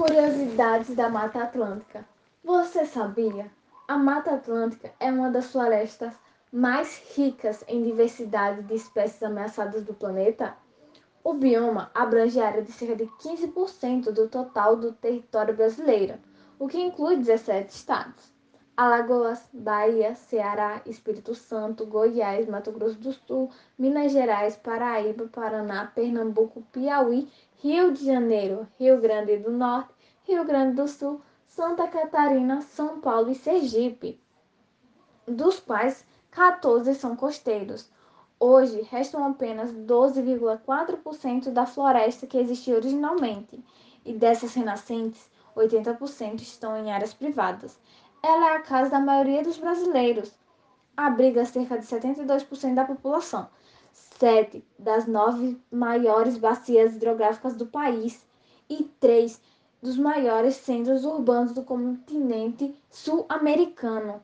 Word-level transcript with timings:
Curiosidades 0.00 0.96
da 0.96 1.10
Mata 1.10 1.42
Atlântica. 1.42 2.06
Você 2.42 2.86
sabia? 2.86 3.50
A 3.86 3.98
Mata 3.98 4.34
Atlântica 4.34 4.90
é 4.98 5.12
uma 5.12 5.28
das 5.28 5.52
florestas 5.52 6.14
mais 6.50 7.02
ricas 7.14 7.62
em 7.68 7.82
diversidade 7.82 8.62
de 8.62 8.76
espécies 8.76 9.22
ameaçadas 9.22 9.84
do 9.84 9.92
planeta. 9.92 10.56
O 11.22 11.34
bioma 11.34 11.90
abrange 11.94 12.40
a 12.40 12.46
área 12.46 12.62
de 12.62 12.72
cerca 12.72 12.96
de 12.96 13.04
15% 13.22 14.10
do 14.10 14.26
total 14.26 14.74
do 14.74 14.90
território 14.90 15.54
brasileiro, 15.54 16.14
o 16.58 16.66
que 16.66 16.80
inclui 16.80 17.18
17 17.18 17.68
estados. 17.68 18.32
Alagoas, 18.80 19.46
Bahia, 19.52 20.14
Ceará, 20.14 20.80
Espírito 20.86 21.34
Santo, 21.34 21.84
Goiás, 21.84 22.48
Mato 22.48 22.72
Grosso 22.72 22.98
do 22.98 23.12
Sul, 23.12 23.50
Minas 23.78 24.10
Gerais, 24.10 24.56
Paraíba, 24.56 25.28
Paraná, 25.28 25.92
Pernambuco, 25.94 26.62
Piauí, 26.72 27.30
Rio 27.58 27.92
de 27.92 28.06
Janeiro, 28.06 28.66
Rio 28.78 28.98
Grande 28.98 29.36
do 29.36 29.50
Norte, 29.50 29.92
Rio 30.22 30.46
Grande 30.46 30.76
do 30.76 30.88
Sul, 30.88 31.20
Santa 31.46 31.86
Catarina, 31.88 32.62
São 32.62 33.02
Paulo 33.02 33.30
e 33.30 33.34
Sergipe, 33.34 34.18
dos 35.26 35.60
quais 35.60 36.06
14 36.30 36.94
são 36.94 37.14
costeiros. 37.14 37.92
Hoje, 38.38 38.80
restam 38.90 39.22
apenas 39.26 39.74
12,4% 39.74 41.50
da 41.50 41.66
floresta 41.66 42.26
que 42.26 42.38
existia 42.38 42.76
originalmente, 42.76 43.62
e 44.06 44.14
dessas 44.14 44.54
renascentes, 44.54 45.30
80% 45.54 46.40
estão 46.40 46.74
em 46.78 46.90
áreas 46.90 47.12
privadas. 47.12 47.78
Ela 48.22 48.52
é 48.52 48.56
a 48.56 48.62
casa 48.62 48.90
da 48.90 49.00
maioria 49.00 49.42
dos 49.42 49.58
brasileiros. 49.58 50.32
Abriga 50.96 51.44
cerca 51.44 51.78
de 51.78 51.86
72% 51.86 52.74
da 52.74 52.84
população, 52.84 53.48
sete 53.92 54.64
das 54.78 55.06
nove 55.06 55.58
maiores 55.70 56.36
bacias 56.36 56.94
hidrográficas 56.94 57.54
do 57.54 57.66
país 57.66 58.26
e 58.68 58.84
três 59.00 59.40
dos 59.82 59.96
maiores 59.96 60.56
centros 60.56 61.04
urbanos 61.04 61.52
do 61.52 61.62
continente 61.62 62.76
sul-americano. 62.90 64.22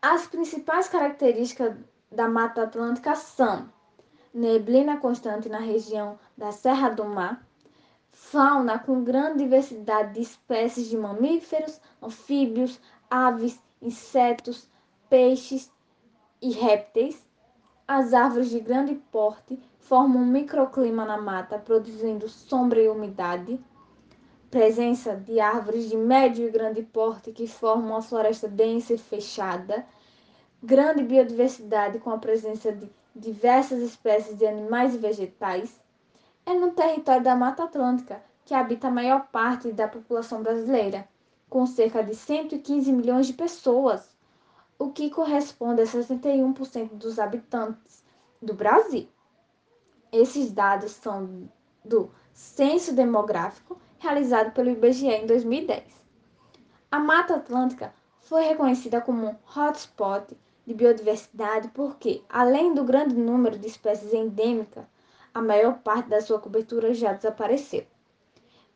As 0.00 0.26
principais 0.26 0.88
características 0.88 1.76
da 2.10 2.28
Mata 2.28 2.64
Atlântica 2.64 3.14
são 3.14 3.70
neblina 4.34 4.96
constante 4.96 5.48
na 5.48 5.60
região 5.60 6.18
da 6.36 6.50
Serra 6.50 6.88
do 6.88 7.04
Mar, 7.04 7.46
fauna 8.12 8.78
com 8.78 9.02
grande 9.04 9.38
diversidade 9.38 10.14
de 10.14 10.22
espécies 10.22 10.88
de 10.88 10.96
mamíferos, 10.96 11.80
anfíbios, 12.02 12.80
aves, 13.10 13.60
insetos, 13.80 14.68
peixes 15.10 15.70
e 16.40 16.50
répteis. 16.50 17.22
As 17.86 18.14
árvores 18.14 18.48
de 18.48 18.60
grande 18.60 18.94
porte 19.10 19.58
formam 19.80 20.22
um 20.22 20.26
microclima 20.26 21.04
na 21.04 21.18
mata, 21.20 21.58
produzindo 21.58 22.28
sombra 22.28 22.80
e 22.80 22.88
umidade. 22.88 23.60
Presença 24.50 25.14
de 25.14 25.40
árvores 25.40 25.90
de 25.90 25.96
médio 25.96 26.46
e 26.46 26.50
grande 26.50 26.82
porte 26.82 27.32
que 27.32 27.46
formam 27.46 27.88
uma 27.88 28.02
floresta 28.02 28.48
densa 28.48 28.94
e 28.94 28.98
fechada. 28.98 29.84
Grande 30.62 31.02
biodiversidade 31.02 31.98
com 31.98 32.10
a 32.10 32.18
presença 32.18 32.72
de 32.72 32.88
diversas 33.14 33.80
espécies 33.80 34.38
de 34.38 34.46
animais 34.46 34.94
e 34.94 34.98
vegetais 34.98 35.82
é 36.44 36.54
no 36.54 36.72
território 36.72 37.22
da 37.22 37.36
Mata 37.36 37.64
Atlântica 37.64 38.22
que 38.44 38.54
habita 38.54 38.88
a 38.88 38.90
maior 38.90 39.28
parte 39.28 39.72
da 39.72 39.86
população 39.86 40.42
brasileira, 40.42 41.08
com 41.48 41.64
cerca 41.66 42.02
de 42.02 42.14
115 42.14 42.92
milhões 42.92 43.26
de 43.26 43.34
pessoas, 43.34 44.16
o 44.78 44.90
que 44.90 45.10
corresponde 45.10 45.82
a 45.82 45.84
61% 45.84 46.94
dos 46.94 47.18
habitantes 47.18 48.04
do 48.40 48.54
Brasil. 48.54 49.08
Esses 50.10 50.50
dados 50.52 50.92
são 50.92 51.48
do 51.84 52.10
Censo 52.32 52.92
Demográfico 52.92 53.78
realizado 53.98 54.52
pelo 54.52 54.70
IBGE 54.70 55.06
em 55.06 55.26
2010. 55.26 55.84
A 56.90 56.98
Mata 56.98 57.36
Atlântica 57.36 57.94
foi 58.18 58.42
reconhecida 58.42 59.00
como 59.00 59.26
um 59.26 59.36
hotspot 59.56 60.36
de 60.66 60.74
biodiversidade 60.74 61.68
porque, 61.68 62.22
além 62.28 62.74
do 62.74 62.84
grande 62.84 63.14
número 63.14 63.58
de 63.58 63.68
espécies 63.68 64.12
endêmicas, 64.12 64.84
a 65.34 65.40
maior 65.40 65.78
parte 65.78 66.08
da 66.08 66.20
sua 66.20 66.38
cobertura 66.38 66.92
já 66.92 67.12
desapareceu. 67.12 67.86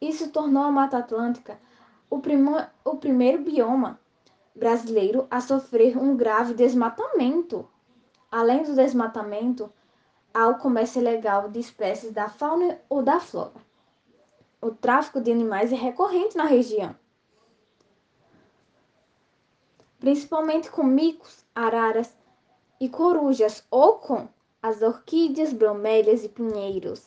Isso 0.00 0.30
tornou 0.30 0.62
a 0.62 0.70
Mata 0.70 0.98
Atlântica 0.98 1.58
o, 2.08 2.18
primo, 2.20 2.56
o 2.84 2.96
primeiro 2.96 3.42
bioma 3.42 3.98
brasileiro 4.54 5.26
a 5.30 5.40
sofrer 5.40 5.98
um 5.98 6.16
grave 6.16 6.54
desmatamento. 6.54 7.68
Além 8.30 8.62
do 8.62 8.74
desmatamento, 8.74 9.72
há 10.32 10.48
o 10.48 10.58
comércio 10.58 11.00
ilegal 11.00 11.48
de 11.48 11.60
espécies 11.60 12.12
da 12.12 12.28
fauna 12.28 12.80
ou 12.88 13.02
da 13.02 13.20
flora. 13.20 13.54
O 14.60 14.70
tráfico 14.70 15.20
de 15.20 15.30
animais 15.30 15.72
é 15.72 15.76
recorrente 15.76 16.36
na 16.36 16.44
região, 16.44 16.96
principalmente 19.98 20.70
com 20.70 20.82
micos, 20.82 21.44
araras 21.54 22.16
e 22.80 22.88
corujas 22.88 23.64
ou 23.70 23.98
com 23.98 24.28
as 24.66 24.82
orquídeas, 24.82 25.52
bromélias 25.52 26.24
e 26.24 26.28
pinheiros. 26.28 27.06